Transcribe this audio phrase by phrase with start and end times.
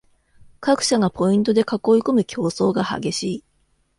[0.59, 3.43] 各社がポイントで囲いこむ競争が激しい